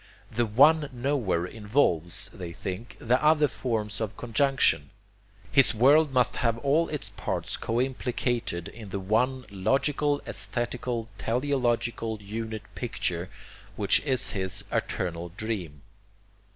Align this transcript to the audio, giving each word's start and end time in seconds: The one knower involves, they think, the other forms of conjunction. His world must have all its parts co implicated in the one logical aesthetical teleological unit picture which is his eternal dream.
The 0.31 0.47
one 0.47 0.89
knower 0.91 1.45
involves, 1.45 2.29
they 2.33 2.53
think, 2.53 2.97
the 2.99 3.23
other 3.23 3.47
forms 3.47 4.01
of 4.01 4.17
conjunction. 4.17 4.89
His 5.51 5.75
world 5.75 6.11
must 6.11 6.37
have 6.37 6.57
all 6.65 6.89
its 6.89 7.09
parts 7.11 7.55
co 7.55 7.79
implicated 7.79 8.67
in 8.67 8.89
the 8.89 8.99
one 8.99 9.45
logical 9.51 10.19
aesthetical 10.25 11.07
teleological 11.19 12.19
unit 12.19 12.63
picture 12.73 13.29
which 13.75 13.99
is 13.99 14.31
his 14.31 14.63
eternal 14.71 15.29
dream. 15.37 15.83